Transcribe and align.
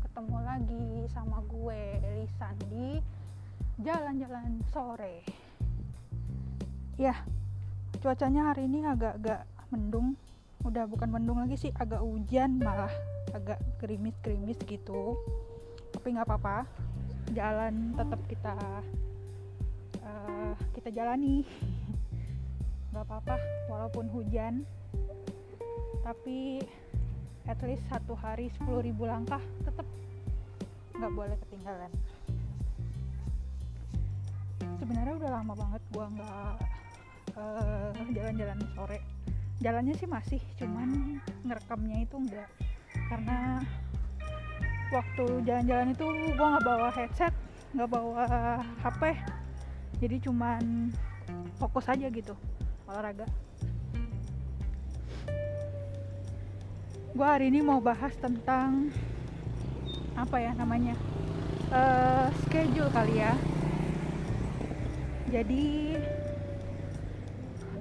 ketemu 0.00 0.38
lagi 0.40 0.88
sama 1.12 1.44
gue 1.44 2.00
Lisan 2.16 2.56
di 2.72 2.96
jalan-jalan 3.84 4.64
sore. 4.72 5.20
Ya 6.96 7.12
cuacanya 8.00 8.48
hari 8.48 8.64
ini 8.64 8.88
agak-agak 8.88 9.44
mendung. 9.68 10.16
Udah 10.64 10.88
bukan 10.88 11.12
mendung 11.12 11.44
lagi 11.44 11.60
sih 11.60 11.72
agak 11.76 12.00
hujan 12.00 12.56
malah. 12.56 12.88
Agak 13.36 13.60
gerimis-gerimis 13.84 14.64
gitu. 14.64 15.20
Tapi 15.92 16.16
nggak 16.16 16.24
apa-apa. 16.24 16.64
Jalan 17.36 17.92
tetap 18.00 18.20
kita 18.32 18.56
uh, 20.08 20.52
kita 20.72 20.88
jalani. 20.88 21.44
Nggak 22.96 23.04
apa-apa 23.04 23.36
walaupun 23.68 24.08
hujan. 24.08 24.64
Tapi 26.00 26.64
at 27.48 27.58
least 27.64 27.80
satu 27.88 28.12
hari 28.12 28.52
10.000 28.60 28.92
langkah 29.08 29.40
tetap 29.64 29.88
nggak 30.92 31.12
boleh 31.16 31.36
ketinggalan. 31.48 31.92
Sebenarnya 34.76 35.14
udah 35.16 35.30
lama 35.32 35.54
banget 35.56 35.82
gua 35.90 36.06
nggak 36.12 36.54
uh, 37.40 37.92
jalan-jalan 38.12 38.58
sore. 38.76 38.98
Jalannya 39.58 39.94
sih 39.96 40.06
masih 40.06 40.40
cuman 40.60 41.18
ngerekamnya 41.42 42.04
itu 42.04 42.14
enggak 42.20 42.48
karena 43.08 43.64
waktu 44.92 45.24
jalan-jalan 45.48 45.88
itu 45.96 46.06
gua 46.36 46.46
nggak 46.52 46.66
bawa 46.68 46.88
headset 46.92 47.34
nggak 47.72 47.90
bawa 47.90 48.24
HP 48.80 49.02
jadi 50.00 50.16
cuman 50.24 50.88
fokus 51.60 51.84
aja 51.90 52.08
gitu 52.08 52.32
olahraga 52.88 53.28
gue 57.18 57.26
hari 57.26 57.50
ini 57.50 57.66
mau 57.66 57.82
bahas 57.82 58.14
tentang 58.14 58.94
apa 60.14 60.38
ya 60.38 60.54
namanya 60.54 60.94
uh, 61.74 62.30
schedule 62.46 62.86
kali 62.94 63.18
ya. 63.18 63.34
Jadi 65.26 65.98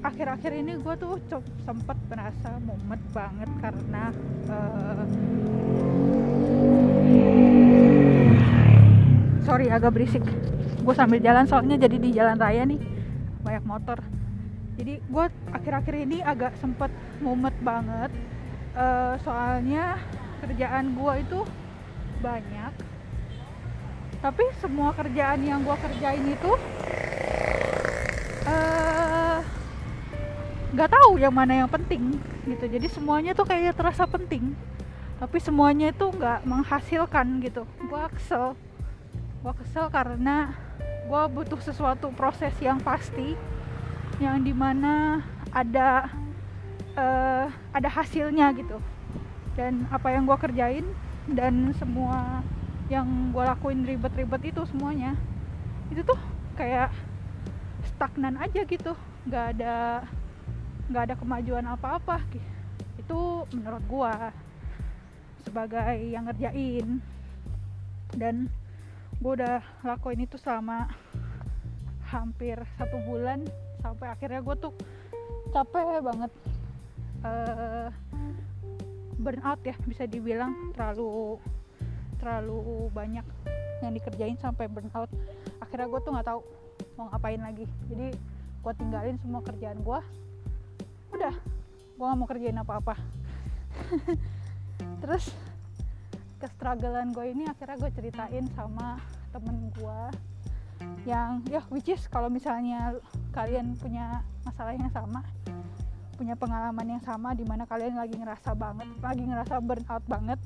akhir-akhir 0.01 0.51
ini 0.57 0.81
gue 0.81 0.93
tuh 0.97 1.21
sempet 1.69 1.97
merasa 2.09 2.57
mumet 2.65 2.97
banget 3.13 3.49
karena 3.61 4.09
uh, 4.49 5.05
sorry 9.45 9.69
agak 9.69 9.93
berisik. 9.93 10.25
Gue 10.81 10.97
sambil 10.97 11.21
jalan 11.21 11.45
soalnya 11.45 11.77
jadi 11.77 12.01
di 12.01 12.09
jalan 12.09 12.41
raya 12.41 12.65
nih 12.65 12.81
banyak 13.45 13.65
motor. 13.69 14.01
Jadi 14.81 14.97
gue 14.97 15.25
akhir-akhir 15.53 15.93
ini 16.09 16.25
agak 16.25 16.57
sempet 16.57 16.89
mumet 17.21 17.53
banget 17.61 18.09
uh, 18.77 19.17
soalnya 19.25 19.97
kerjaan 20.45 20.93
gue 20.93 21.13
itu 21.25 21.39
banyak. 22.21 22.73
Tapi 24.21 24.43
semua 24.61 24.93
kerjaan 24.93 25.41
yang 25.41 25.65
gue 25.65 25.77
kerjain 25.77 26.25
itu 26.25 26.51
Eh, 28.47 29.39
nggak 30.71 30.87
uh, 30.87 30.93
tahu 30.95 31.19
yang 31.19 31.35
mana 31.35 31.65
yang 31.65 31.69
penting 31.69 32.15
gitu. 32.47 32.63
Jadi 32.63 32.87
semuanya 32.87 33.35
tuh 33.35 33.43
kayak 33.43 33.75
terasa 33.75 34.07
penting 34.07 34.55
tapi 35.17 35.41
semuanya 35.41 35.89
itu 35.89 36.07
nggak 36.13 36.45
menghasilkan 36.45 37.41
gitu. 37.43 37.65
Gue 37.89 38.03
kesel. 38.15 38.53
Gue 39.43 39.53
kesel 39.59 39.89
karena 39.89 40.53
gue 41.09 41.23
butuh 41.33 41.59
sesuatu 41.59 42.13
proses 42.13 42.53
yang 42.61 42.79
pasti 42.79 43.35
yang 44.21 44.39
di 44.39 44.53
mana 44.53 45.25
ada 45.51 46.07
uh, 46.97 47.47
ada 47.71 47.89
hasilnya 47.89 48.51
gitu. 48.57 48.81
Dan 49.53 49.85
apa 49.93 50.11
yang 50.11 50.25
gue 50.25 50.37
kerjain 50.37 50.85
dan 51.29 51.71
semua 51.77 52.41
yang 52.91 53.05
gue 53.31 53.43
lakuin 53.43 53.83
ribet-ribet 53.83 54.55
itu 54.55 54.63
semuanya 54.69 55.17
itu 55.91 55.99
tuh 56.03 56.19
kayak 56.59 56.91
stagnan 57.95 58.35
aja 58.41 58.61
gitu. 58.67 58.93
Nggak 59.27 59.45
ada 59.57 60.03
nggak 60.87 61.03
ada 61.11 61.15
kemajuan 61.19 61.65
apa-apa 61.67 62.23
itu 62.99 63.19
menurut 63.55 63.83
gua 63.87 64.13
sebagai 65.47 65.95
yang 66.11 66.27
ngerjain. 66.27 66.99
Dan 68.15 68.47
gua 69.19 69.31
udah 69.35 69.59
lakuin 69.83 70.23
itu 70.23 70.35
selama 70.39 70.91
hampir 72.07 72.55
satu 72.79 72.99
bulan 73.03 73.43
sampai 73.83 74.07
akhirnya 74.07 74.39
gue 74.39 74.55
tuh 74.63 74.73
capek 75.51 75.99
banget 75.99 76.31
uh, 77.27 77.89
burnout 79.19 79.59
ya 79.67 79.75
bisa 79.83 80.07
dibilang 80.07 80.71
terlalu 80.71 81.35
terlalu 82.17 82.87
banyak 82.95 83.25
yang 83.83 83.91
dikerjain 83.93 84.39
sampai 84.39 84.71
burnout. 84.71 85.11
Akhirnya 85.59 85.87
gue 85.91 85.99
tuh 86.01 86.11
nggak 86.15 86.27
tahu 86.27 86.39
mau 86.95 87.11
ngapain 87.11 87.41
lagi. 87.43 87.67
Jadi 87.91 88.15
gue 88.63 88.73
tinggalin 88.79 89.19
semua 89.19 89.43
kerjaan 89.43 89.79
gue 89.83 89.99
udah 91.13 91.35
gue 91.97 92.05
gak 92.05 92.17
mau 92.17 92.27
kerjain 92.29 92.57
apa-apa. 92.61 92.95
Terus 95.01 95.33
kestrugglean 96.37 97.13
gue 97.13 97.25
ini 97.33 97.49
akhirnya 97.49 97.77
gue 97.81 97.91
ceritain 97.97 98.45
sama 98.53 99.01
temen 99.33 99.73
gue 99.73 100.01
yang 101.09 101.41
ya 101.49 101.65
which 101.73 101.89
is 101.89 102.05
kalau 102.05 102.29
misalnya 102.29 102.93
kalian 103.33 103.73
punya 103.81 104.21
masalah 104.45 104.77
yang 104.77 104.91
sama 104.93 105.25
punya 106.17 106.33
pengalaman 106.33 106.97
yang 106.97 107.03
sama 107.05 107.37
di 107.37 107.45
mana 107.45 107.69
kalian 107.69 107.93
lagi 107.93 108.17
ngerasa 108.17 108.57
banget 108.57 108.89
lagi 108.97 109.23
ngerasa 109.23 109.61
burnout 109.61 110.05
banget. 110.09 110.39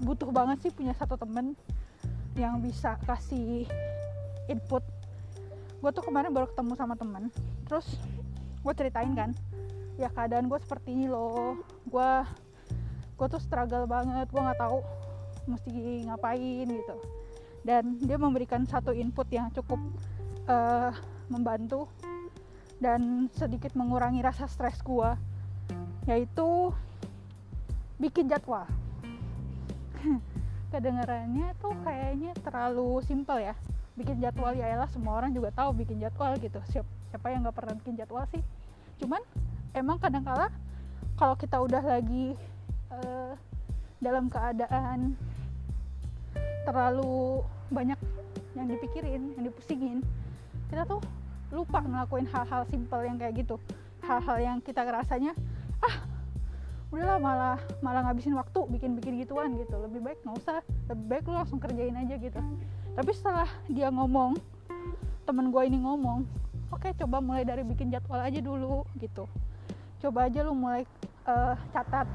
Butuh 0.00 0.32
banget 0.32 0.64
sih 0.64 0.72
punya 0.72 0.96
satu 0.96 1.20
temen 1.20 1.52
yang 2.32 2.56
bisa 2.64 2.96
kasih 3.04 3.68
input. 4.48 4.80
Gue 5.84 5.90
tuh 5.92 6.00
kemarin 6.00 6.32
baru 6.32 6.48
ketemu 6.48 6.72
sama 6.72 6.96
temen. 6.96 7.28
Terus 7.68 8.00
gue 8.64 8.72
ceritain 8.72 9.12
kan 9.12 9.30
ya 10.00 10.08
keadaan 10.08 10.48
gue 10.48 10.56
seperti 10.64 10.96
ini 10.96 11.06
loh. 11.12 11.60
Gue 11.84 12.24
gue 13.20 13.26
tuh 13.28 13.40
struggle 13.44 13.84
banget 13.84 14.24
gue 14.32 14.40
nggak 14.40 14.56
tahu 14.56 14.80
mesti 15.52 16.08
ngapain 16.08 16.64
gitu. 16.64 16.96
Dan 17.60 18.00
dia 18.00 18.16
memberikan 18.16 18.64
satu 18.64 18.96
input 18.96 19.28
yang 19.28 19.52
cukup 19.52 19.76
uh, 20.48 20.96
membantu 21.28 21.92
dan 22.80 23.28
sedikit 23.36 23.76
mengurangi 23.76 24.24
rasa 24.24 24.48
stres 24.48 24.80
gue 24.80 25.10
yaitu 26.08 26.72
bikin 28.00 28.26
jadwal. 28.26 28.64
Kedengarannya 30.72 31.52
tuh 31.60 31.76
kayaknya 31.84 32.32
terlalu 32.40 33.04
simpel 33.04 33.36
ya. 33.36 33.54
Bikin 33.94 34.16
jadwal 34.24 34.56
ya 34.56 34.64
elah 34.72 34.88
semua 34.88 35.20
orang 35.20 35.36
juga 35.36 35.52
tahu 35.52 35.76
bikin 35.76 36.00
jadwal 36.00 36.32
gitu. 36.40 36.56
Siapa, 36.72 37.28
yang 37.28 37.44
nggak 37.44 37.52
pernah 37.52 37.76
bikin 37.76 38.00
jadwal 38.00 38.24
sih? 38.32 38.40
Cuman 38.96 39.20
emang 39.76 40.00
kadang-kala 40.00 40.48
kalau 41.20 41.36
kita 41.36 41.60
udah 41.60 41.84
lagi 41.84 42.32
uh, 42.88 43.36
dalam 44.00 44.32
keadaan 44.32 45.12
terlalu 46.64 47.44
banyak 47.68 48.00
yang 48.56 48.66
dipikirin 48.66 49.36
yang 49.36 49.44
dipusingin 49.46 49.98
kita 50.72 50.82
tuh 50.88 51.00
lupa 51.50 51.82
ngelakuin 51.82 52.26
hal-hal 52.30 52.62
simpel 52.70 53.02
yang 53.02 53.18
kayak 53.18 53.42
gitu. 53.42 53.58
Hal-hal 54.06 54.38
yang 54.38 54.56
kita 54.62 54.86
rasanya 54.86 55.34
ah 55.82 55.96
udahlah 56.90 57.18
malah 57.22 57.58
malah 57.82 58.02
ngabisin 58.10 58.34
waktu 58.38 58.58
bikin-bikin 58.70 59.18
gituan 59.22 59.58
gitu. 59.58 59.74
Lebih 59.78 60.00
baik 60.02 60.18
nggak 60.22 60.36
usah 60.38 60.62
lebih 60.90 61.06
baik 61.10 61.24
lu 61.26 61.34
langsung 61.34 61.58
kerjain 61.58 61.94
aja 61.98 62.14
gitu. 62.16 62.40
Tapi 62.94 63.10
setelah 63.14 63.50
dia 63.66 63.90
ngomong 63.90 64.38
temen 65.26 65.54
gue 65.54 65.62
ini 65.62 65.78
ngomong 65.78 66.26
oke 66.74 66.82
okay, 66.82 66.94
coba 66.98 67.22
mulai 67.22 67.46
dari 67.46 67.62
bikin 67.62 67.90
jadwal 67.90 68.22
aja 68.22 68.38
dulu 68.38 68.86
gitu. 68.98 69.26
Coba 70.00 70.30
aja 70.30 70.40
lu 70.46 70.54
mulai 70.56 70.86
uh, 71.28 71.54
catat 71.74 72.06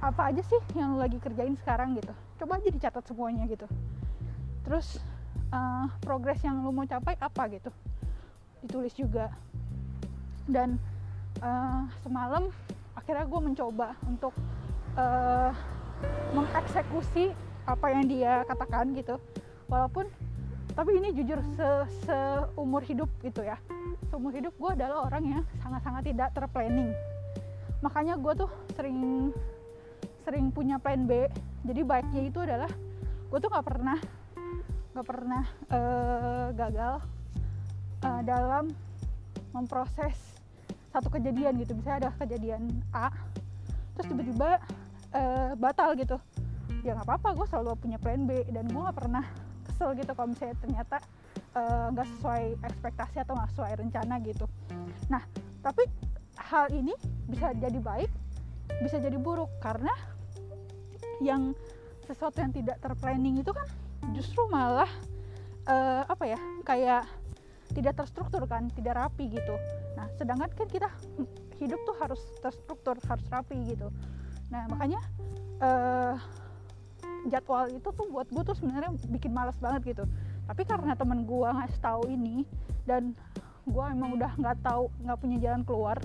apa 0.00 0.32
aja 0.32 0.42
sih 0.44 0.60
yang 0.74 0.94
lu 0.94 0.98
lagi 1.00 1.22
kerjain 1.22 1.54
sekarang 1.58 1.94
gitu. 1.98 2.12
Coba 2.42 2.58
aja 2.58 2.68
dicatat 2.70 3.02
semuanya 3.06 3.46
gitu. 3.46 3.66
Terus 4.66 5.00
uh, 5.54 5.86
progres 6.02 6.42
yang 6.42 6.62
lu 6.62 6.70
mau 6.74 6.86
capai 6.86 7.14
apa 7.18 7.46
gitu 7.50 7.70
ditulis 8.64 8.92
juga. 8.96 9.32
Dan 10.48 10.76
uh, 11.44 11.86
semalam 12.02 12.48
akhirnya 12.96 13.24
gue 13.26 13.40
mencoba 13.40 13.88
untuk 14.04 14.34
uh, 14.98 15.52
mengeksekusi 16.32 17.32
apa 17.68 17.86
yang 17.92 18.04
dia 18.08 18.42
katakan 18.48 18.92
gitu. 18.96 19.16
Walaupun 19.70 20.08
tapi 20.70 20.96
ini 20.96 21.10
jujur 21.12 21.42
se 21.58 21.68
seumur 22.06 22.82
hidup 22.86 23.10
gitu 23.20 23.42
ya. 23.42 23.58
Seumur 24.08 24.34
hidup 24.34 24.54
gue 24.56 24.70
adalah 24.74 25.06
orang 25.06 25.24
yang 25.38 25.42
sangat-sangat 25.62 26.02
tidak 26.10 26.28
terplanning. 26.34 26.90
Makanya 27.82 28.16
gue 28.18 28.32
tuh 28.46 28.50
sering 28.74 29.30
sering 30.24 30.52
punya 30.52 30.78
plan 30.78 31.04
B. 31.04 31.26
Jadi 31.66 31.80
baiknya 31.84 32.22
itu 32.24 32.38
adalah 32.40 32.70
gue 33.30 33.38
tuh 33.38 33.50
nggak 33.50 33.66
pernah 33.66 33.98
nggak 34.90 35.06
pernah 35.06 35.44
uh, 35.70 36.46
gagal 36.50 36.94
uh, 38.04 38.22
dalam 38.24 38.72
memproses 39.50 40.16
satu 40.90 41.08
kejadian 41.10 41.58
gitu. 41.60 41.74
Misalnya 41.78 42.08
ada 42.08 42.10
kejadian 42.18 42.70
A 42.90 43.10
terus 43.96 44.06
tiba-tiba 44.10 44.58
uh, 45.14 45.52
batal 45.58 45.94
gitu. 45.98 46.16
Ya 46.80 46.96
nggak 46.96 47.06
apa-apa 47.06 47.28
gue 47.36 47.46
selalu 47.50 47.70
punya 47.76 47.98
plan 48.00 48.24
B 48.24 48.46
dan 48.48 48.64
gue 48.70 48.80
nggak 48.80 48.96
pernah 48.96 49.24
kesel 49.68 49.92
gitu 49.98 50.12
kalau 50.16 50.32
misalnya 50.32 50.56
ternyata 50.64 50.96
eh, 51.52 51.86
nggak 51.92 52.06
uh, 52.08 52.10
sesuai 52.16 52.44
ekspektasi 52.64 53.16
atau 53.20 53.36
nggak 53.36 53.50
sesuai 53.52 53.72
rencana 53.84 54.14
gitu. 54.24 54.48
Nah 55.12 55.20
tapi 55.60 55.84
hal 56.40 56.72
ini 56.72 56.96
bisa 57.28 57.52
jadi 57.52 57.76
baik 57.76 58.08
bisa 58.80 58.96
jadi 58.96 59.20
buruk 59.20 59.52
karena 59.60 59.92
yang 61.20 61.52
sesuatu 62.08 62.40
yang 62.40 62.50
tidak 62.50 62.80
terplanning 62.80 63.44
itu 63.44 63.52
kan 63.52 63.68
justru 64.16 64.40
malah 64.48 64.88
uh, 65.68 66.02
apa 66.08 66.24
ya 66.24 66.40
kayak 66.64 67.04
tidak 67.70 67.94
terstruktur 68.02 68.42
kan 68.44 68.68
tidak 68.74 68.98
rapi 68.98 69.30
gitu. 69.30 69.54
Nah 69.94 70.06
sedangkan 70.18 70.50
kan 70.52 70.68
kita 70.68 70.88
hidup 71.60 71.80
tuh 71.86 71.96
harus 72.02 72.20
terstruktur 72.42 72.98
harus 73.06 73.26
rapi 73.30 73.56
gitu. 73.74 73.88
Nah 74.50 74.66
makanya 74.68 75.00
uh, 75.62 76.14
jadwal 77.28 77.68
itu 77.70 77.88
tuh 77.92 78.06
buat 78.10 78.26
gue 78.28 78.42
tuh 78.42 78.56
sebenarnya 78.58 78.90
bikin 79.10 79.30
malas 79.30 79.56
banget 79.62 79.96
gitu. 79.96 80.04
Tapi 80.50 80.62
karena 80.66 80.98
temen 80.98 81.22
gue 81.24 81.48
ngasih 81.48 81.80
tahu 81.80 82.10
ini 82.10 82.42
dan 82.88 83.14
gue 83.68 83.84
emang 83.86 84.18
udah 84.18 84.34
nggak 84.34 84.58
tahu 84.66 84.90
nggak 85.04 85.18
punya 85.20 85.36
jalan 85.38 85.62
keluar 85.62 86.00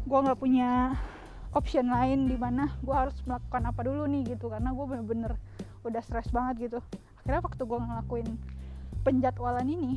gue 0.00 0.18
nggak 0.18 0.40
punya 0.42 0.98
option 1.54 1.86
lain 1.86 2.26
di 2.26 2.34
mana 2.34 2.74
gue 2.82 2.90
harus 2.90 3.14
melakukan 3.22 3.62
apa 3.70 3.80
dulu 3.86 4.04
nih 4.10 4.36
gitu. 4.36 4.50
Karena 4.50 4.74
gue 4.74 4.84
bener-bener 4.84 5.32
udah 5.86 6.02
stres 6.04 6.28
banget 6.34 6.70
gitu. 6.70 6.78
Akhirnya 7.22 7.40
waktu 7.46 7.62
gue 7.62 7.78
ngelakuin 7.78 8.28
penjadwalan 9.06 9.64
ini 9.64 9.96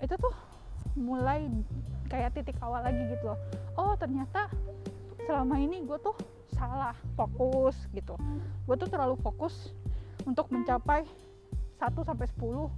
itu 0.00 0.14
tuh 0.16 0.34
mulai 0.96 1.46
kayak 2.10 2.34
titik 2.34 2.56
awal 2.64 2.82
lagi 2.82 3.00
gitu 3.12 3.32
loh. 3.32 3.38
Oh 3.78 3.94
ternyata 3.94 4.50
selama 5.28 5.60
ini 5.60 5.84
gue 5.86 5.98
tuh 6.00 6.16
salah 6.56 6.96
fokus 7.14 7.76
gitu. 7.94 8.16
Gue 8.66 8.76
tuh 8.76 8.90
terlalu 8.90 9.14
fokus 9.20 9.72
untuk 10.26 10.50
mencapai 10.52 11.06
1 11.80 11.88
sampai 12.04 12.26
10 12.36 12.68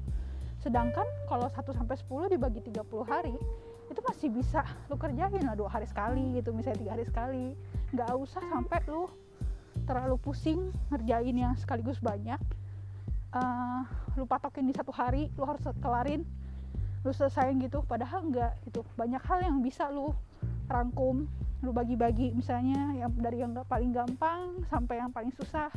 sedangkan 0.62 1.06
kalau 1.26 1.50
1 1.50 1.58
sampai 1.74 1.96
10 1.98 2.38
dibagi 2.38 2.60
30 2.62 2.86
hari 3.02 3.34
itu 3.90 4.00
masih 4.08 4.28
bisa 4.32 4.64
lu 4.88 4.96
kerjain 4.96 5.44
lah 5.44 5.52
dua 5.52 5.68
hari 5.68 5.84
sekali 5.84 6.40
gitu 6.40 6.56
misalnya 6.56 6.80
tiga 6.80 6.92
hari 6.96 7.04
sekali. 7.04 7.46
Nggak 7.92 8.12
usah 8.16 8.42
sampai 8.48 8.80
lu 8.88 9.04
terlalu 9.84 10.16
pusing 10.16 10.72
ngerjain 10.88 11.36
yang 11.36 11.52
sekaligus 11.60 12.00
banyak. 12.00 12.40
Uh, 13.32 13.84
lu 14.16 14.24
patokin 14.24 14.68
di 14.68 14.72
satu 14.76 14.92
hari 14.92 15.28
lu 15.36 15.44
harus 15.44 15.60
kelarin 15.80 16.24
lu 17.02 17.10
selesaiin 17.10 17.58
gitu 17.58 17.82
padahal 17.82 18.30
enggak 18.30 18.54
itu 18.62 18.86
banyak 18.94 19.22
hal 19.26 19.38
yang 19.42 19.58
bisa 19.58 19.90
lu 19.90 20.14
rangkum 20.70 21.26
lu 21.62 21.70
bagi-bagi. 21.70 22.34
Misalnya 22.34 22.94
yang 22.98 23.12
dari 23.14 23.38
yang 23.42 23.54
paling 23.66 23.94
gampang 23.94 24.66
sampai 24.66 24.98
yang 24.98 25.10
paling 25.14 25.30
susah 25.34 25.70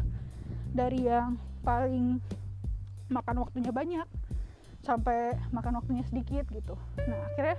dari 0.73 1.05
yang 1.05 1.37
paling 1.61 2.17
makan 3.09 3.45
waktunya 3.45 3.69
banyak 3.69 4.07
sampai 4.81 5.37
makan 5.53 5.81
waktunya 5.81 6.05
sedikit 6.05 6.45
gitu. 6.49 6.73
Nah 7.05 7.19
akhirnya 7.33 7.57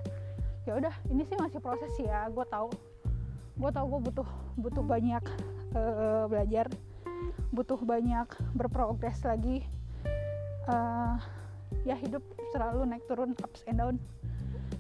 ya 0.67 0.73
udah 0.79 0.95
ini 1.11 1.23
sih 1.27 1.39
masih 1.39 1.63
proses 1.63 1.91
ya 2.03 2.27
gue 2.31 2.47
tahu. 2.51 2.71
Gue 3.57 3.71
tahu 3.71 3.87
gue 3.99 4.01
butuh 4.11 4.29
butuh 4.59 4.85
banyak 4.85 5.23
uh, 5.75 6.27
belajar 6.27 6.67
butuh 7.55 7.79
banyak 7.79 8.27
berprogres 8.59 9.23
lagi. 9.23 9.63
Uh, 10.67 11.15
ya 11.87 11.95
hidup 11.95 12.23
selalu 12.57 12.89
naik 12.89 13.05
turun 13.05 13.37
ups 13.37 13.61
and 13.69 13.77
down. 13.77 14.01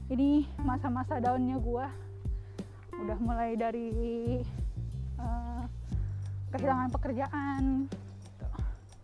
Ini 0.08 0.48
masa-masa 0.64 1.20
daunnya 1.20 1.60
gue 1.60 1.86
udah 3.04 3.18
mulai 3.20 3.52
dari 3.52 3.92
uh, 5.20 5.68
kehilangan 6.56 6.88
pekerjaan 6.88 7.84
gitu. 7.92 8.46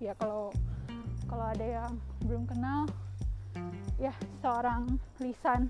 ya 0.08 0.16
kalau 0.16 0.48
kalau 1.28 1.44
ada 1.52 1.60
yang 1.84 1.92
belum 2.24 2.48
kenal 2.48 2.88
ya 4.00 4.16
seorang 4.40 4.96
lisan 5.20 5.68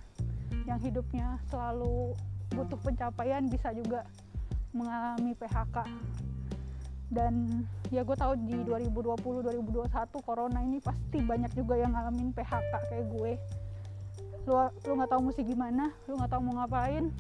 yang 0.71 0.79
hidupnya 0.79 1.43
selalu 1.51 2.15
butuh 2.55 2.79
pencapaian 2.79 3.43
bisa 3.51 3.75
juga 3.75 4.07
mengalami 4.71 5.35
PHK 5.35 5.77
dan 7.13 7.69
ya 7.93 8.01
gue 8.01 8.17
tahu 8.17 8.33
di 8.49 8.57
2020 8.65 9.45
2021 9.45 9.85
corona 10.25 10.65
ini 10.65 10.81
pasti 10.81 11.21
banyak 11.21 11.53
juga 11.53 11.77
yang 11.77 11.93
ngalamin 11.93 12.33
PHK 12.33 12.73
kayak 12.89 13.07
gue. 13.13 13.33
Lu 14.49 14.57
lu 14.89 14.93
nggak 14.97 15.11
tahu 15.13 15.21
mesti 15.29 15.43
gimana 15.45 15.93
lu 16.09 16.17
nggak 16.17 16.33
tahu 16.33 16.41
mau 16.41 16.65
ngapain 16.65 17.13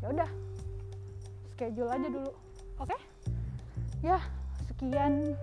ya 0.00 0.06
udah 0.14 0.30
schedule 1.52 1.90
aja 1.90 2.08
dulu 2.08 2.30
oke? 2.78 2.86
Okay? 2.86 3.00
ya 4.06 4.22
sekian 4.70 5.34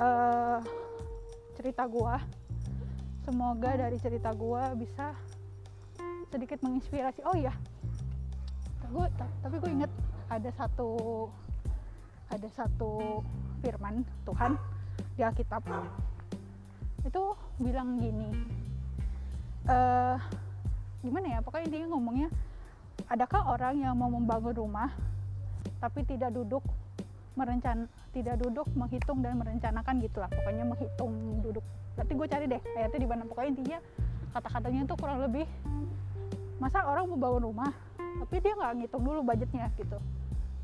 uh, 0.00 0.58
cerita 1.54 1.86
gue 1.86 2.14
semoga 3.22 3.70
dari 3.78 3.96
cerita 4.02 4.34
gue 4.34 4.62
bisa 4.82 5.14
sedikit 6.26 6.58
menginspirasi. 6.66 7.22
Oh 7.22 7.38
iya 7.38 7.54
gue 8.86 9.06
tapi 9.42 9.56
gue 9.58 9.70
inget 9.70 9.92
ada 10.30 10.50
satu 10.54 10.90
ada 12.32 12.48
satu 12.52 13.22
firman 13.62 14.02
Tuhan 14.26 14.58
di 15.14 15.22
Alkitab. 15.22 15.62
Itu 17.06 17.38
bilang 17.62 18.02
gini 18.02 18.30
uh, 19.70 20.16
gimana 21.02 21.26
ya 21.36 21.38
pokoknya 21.42 21.64
intinya 21.70 21.88
ngomongnya 21.94 22.28
adakah 23.06 23.54
orang 23.54 23.78
yang 23.78 23.94
mau 23.94 24.10
membangun 24.10 24.54
rumah 24.54 24.90
tapi 25.78 26.02
tidak 26.02 26.34
duduk 26.34 26.62
merencan 27.36 27.86
tidak 28.16 28.40
duduk 28.40 28.64
menghitung 28.72 29.20
dan 29.20 29.36
merencanakan 29.36 30.00
gitulah 30.00 30.30
pokoknya 30.32 30.64
menghitung 30.64 31.12
duduk. 31.44 31.62
Nanti 31.96 32.12
gue 32.16 32.26
cari 32.28 32.44
deh 32.48 32.60
ayatnya 32.80 33.00
di 33.00 33.08
mana. 33.08 33.22
Pokoknya 33.28 33.50
intinya 33.52 33.78
kata-katanya 34.32 34.80
itu 34.88 34.94
kurang 34.96 35.18
lebih 35.20 35.44
masa 36.56 36.80
orang 36.88 37.04
mau 37.12 37.20
bangun 37.20 37.52
rumah 37.52 37.72
tapi 37.96 38.40
dia 38.40 38.56
nggak 38.56 38.72
ngitung 38.80 39.04
dulu 39.04 39.20
budgetnya 39.20 39.68
gitu 39.76 40.00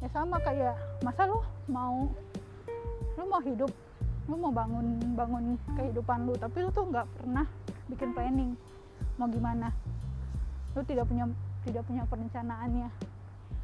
ya 0.02 0.08
sama 0.10 0.36
kayak 0.42 0.74
masa 1.06 1.30
lu 1.30 1.38
mau 1.70 2.10
lu 3.14 3.24
mau 3.30 3.38
hidup 3.38 3.70
lu 4.26 4.34
mau 4.34 4.50
bangun 4.50 4.98
bangun 5.14 5.54
kehidupan 5.78 6.26
lu 6.26 6.34
tapi 6.34 6.66
lu 6.66 6.74
tuh 6.74 6.90
nggak 6.90 7.06
pernah 7.22 7.46
bikin 7.86 8.10
planning 8.10 8.52
mau 9.20 9.28
gimana. 9.28 9.70
Lu 10.72 10.80
tidak 10.82 11.08
punya 11.08 11.28
tidak 11.62 11.84
punya 11.84 12.02
perencanaannya. 12.08 12.88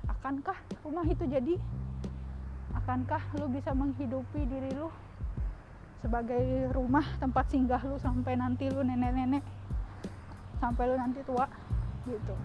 Akankah 0.09 0.59
rumah 0.85 1.07
itu 1.09 1.25
jadi? 1.25 1.55
Akankah 2.77 3.23
lu 3.41 3.49
bisa 3.51 3.73
menghidupi 3.73 4.45
diri 4.45 4.71
lu 4.77 4.93
sebagai 5.99 6.71
rumah 6.71 7.03
tempat 7.19 7.51
singgah 7.51 7.83
lu 7.83 7.99
sampai 7.99 8.39
nanti 8.39 8.71
lu 8.71 8.87
nenek-nenek 8.87 9.43
sampai 10.63 10.87
lu 10.87 10.95
nanti 10.95 11.19
tua 11.27 11.51
gitu 12.07 12.39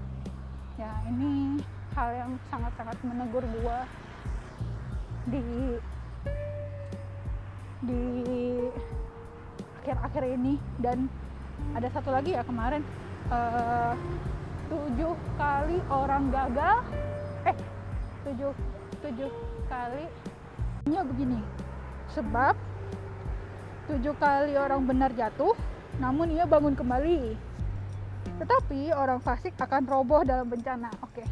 ya 0.79 0.91
ini 1.09 1.61
hal 1.93 2.09
yang 2.17 2.31
sangat-sangat 2.49 2.97
menegur 3.05 3.45
gue 3.45 3.79
di 5.29 5.45
di 7.83 8.03
akhir-akhir 9.83 10.23
ini. 10.39 10.57
Dan 10.81 11.07
ada 11.77 11.87
satu 11.93 12.09
lagi 12.09 12.33
ya 12.33 12.43
kemarin 12.43 12.81
uh, 13.29 13.93
tujuh 14.71 15.13
kali 15.37 15.77
orang 15.91 16.33
gagal. 16.33 16.81
Eh 17.45 17.57
tujuh 18.25 18.51
tujuh 19.05 19.29
kali. 19.69 20.05
Ini 20.83 20.99
begini 20.99 21.39
sebab 22.13 22.55
tujuh 23.89 24.15
kali 24.21 24.53
orang 24.55 24.85
benar 24.85 25.11
jatuh 25.17 25.57
namun 25.97 26.29
ia 26.33 26.45
bangun 26.45 26.77
kembali 26.77 27.35
tetapi 28.43 28.91
orang 28.91 29.23
fasik 29.23 29.55
akan 29.55 29.87
roboh 29.87 30.21
dalam 30.27 30.51
bencana. 30.51 30.91
Oke. 30.99 31.23
Okay 31.23 31.27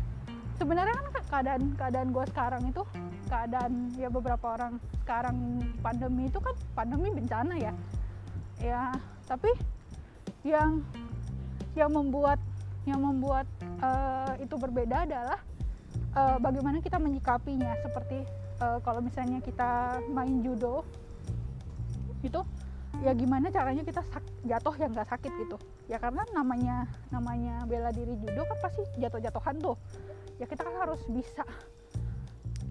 sebenarnya 0.62 0.94
kan 0.94 1.06
keadaan 1.26 1.64
keadaan 1.74 2.08
gue 2.14 2.26
sekarang 2.30 2.64
itu 2.70 2.84
keadaan 3.26 3.74
ya 3.98 4.14
beberapa 4.14 4.54
orang 4.54 4.78
sekarang 5.02 5.38
pandemi 5.82 6.30
itu 6.30 6.38
kan 6.38 6.54
pandemi 6.78 7.10
bencana 7.10 7.58
ya. 7.58 7.74
Ya 8.62 8.94
tapi 9.26 9.50
yang 10.46 10.86
yang 11.74 11.90
membuat 11.90 12.38
yang 12.86 13.02
membuat 13.02 13.50
uh, 13.82 14.38
itu 14.38 14.54
berbeda 14.54 15.10
adalah 15.10 15.42
uh, 16.14 16.38
bagaimana 16.38 16.78
kita 16.78 17.02
menyikapinya. 17.02 17.74
Seperti 17.82 18.22
uh, 18.62 18.78
kalau 18.86 19.02
misalnya 19.02 19.42
kita 19.42 19.98
main 20.14 20.46
judo 20.46 20.86
itu 22.22 22.38
ya 23.02 23.12
gimana 23.18 23.50
caranya 23.50 23.82
kita 23.82 24.06
jatuh 24.46 24.76
yang 24.78 24.94
nggak 24.94 25.10
sakit 25.10 25.32
gitu. 25.42 25.58
Ya 25.90 25.98
karena 25.98 26.22
namanya 26.38 26.86
namanya 27.10 27.66
bela 27.66 27.90
diri 27.90 28.14
judo 28.22 28.46
kan 28.46 28.58
pasti 28.62 28.86
jatuh-jatuhan 29.02 29.58
tuh. 29.58 29.76
Ya 30.38 30.46
kita 30.46 30.62
kan 30.62 30.76
harus 30.78 31.02
bisa 31.10 31.44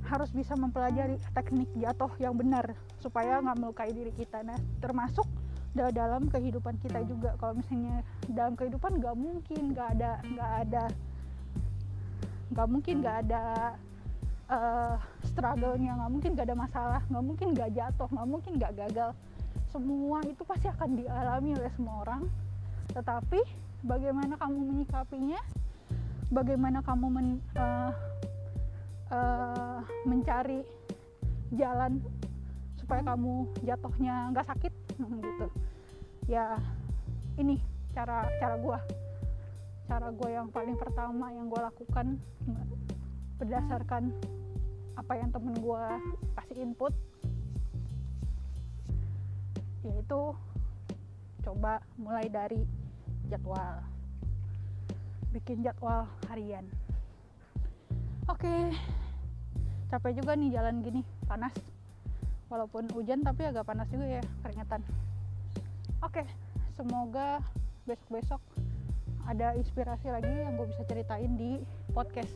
harus 0.07 0.31
bisa 0.35 0.59
mempelajari 0.59 1.23
teknik 1.35 1.71
jatuh 1.79 2.11
yang 2.19 2.35
benar 2.35 2.75
supaya 2.99 3.43
nggak 3.43 3.59
melukai 3.59 3.91
diri 3.91 4.15
kita. 4.15 4.43
Nah 4.47 4.59
termasuk 4.79 5.27
dalam 5.75 6.27
kehidupan 6.31 6.79
kita 6.79 7.03
juga. 7.07 7.35
Kalau 7.39 7.59
misalnya 7.59 8.07
dalam 8.31 8.55
kehidupan 8.55 9.03
nggak 9.03 9.17
mungkin 9.19 9.63
nggak 9.75 9.89
ada 9.99 10.13
nggak 10.27 10.53
ada 10.67 10.85
nggak 12.51 12.67
mungkin 12.67 12.95
nggak 12.99 13.19
ada 13.27 13.43
uh, 14.51 14.95
struggle-nya 15.23 15.95
nggak 15.95 16.11
mungkin 16.11 16.31
gak 16.35 16.47
ada 16.51 16.59
masalah 16.59 17.03
nggak 17.07 17.25
mungkin 17.25 17.49
gak 17.55 17.71
jatuh 17.73 18.09
nggak 18.11 18.29
mungkin 18.29 18.53
gak 18.59 18.75
gagal 18.75 19.11
semua 19.71 20.19
itu 20.27 20.43
pasti 20.43 20.67
akan 20.67 20.99
dialami 20.99 21.55
oleh 21.55 21.73
semua 21.75 22.03
orang. 22.03 22.23
Tetapi 22.91 23.41
bagaimana 23.87 24.35
kamu 24.37 24.59
menyikapinya? 24.59 25.41
Bagaimana 26.31 26.79
kamu 26.83 27.07
men, 27.11 27.29
uh, 27.59 27.91
uh, 29.11 29.81
mencari 30.07 30.63
jalan 31.55 31.99
supaya 32.79 33.03
kamu 33.03 33.47
jatuhnya 33.67 34.31
nggak 34.35 34.47
sakit? 34.47 34.73
Gitu. 35.01 35.47
Ya 36.31 36.59
ini 37.39 37.59
cara 37.91 38.27
cara 38.39 38.55
gue 38.59 38.79
cara 39.91 40.07
gue 40.15 40.31
yang 40.31 40.47
paling 40.55 40.79
pertama 40.79 41.35
yang 41.35 41.51
gue 41.51 41.59
lakukan 41.59 42.15
berdasarkan 43.43 44.15
apa 44.95 45.13
yang 45.19 45.35
temen 45.35 45.59
gue 45.59 45.85
kasih 46.39 46.63
input 46.63 46.95
yaitu 49.85 50.35
coba 51.41 51.81
mulai 51.97 52.29
dari 52.29 52.63
jadwal. 53.33 53.81
Bikin 55.33 55.63
jadwal 55.65 56.11
harian. 56.29 56.67
Oke 58.29 58.75
capek 59.91 60.23
juga 60.23 60.39
nih 60.39 60.55
jalan 60.55 60.83
gini 60.85 61.03
panas. 61.27 61.55
Walaupun 62.51 62.91
hujan 62.95 63.23
tapi 63.23 63.47
agak 63.47 63.67
panas 63.67 63.87
juga 63.91 64.21
ya 64.21 64.23
keringetan. 64.43 64.83
Oke 66.03 66.27
semoga 66.75 67.43
besok-besok 67.87 68.43
ada 69.29 69.55
inspirasi 69.55 70.11
lagi 70.11 70.31
yang 70.31 70.59
gue 70.59 70.67
bisa 70.71 70.83
ceritain 70.89 71.33
di 71.39 71.63
podcast. 71.95 72.33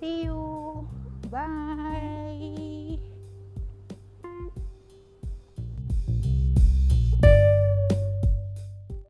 See 0.00 0.28
you. 0.28 0.84
Bye 1.32 2.73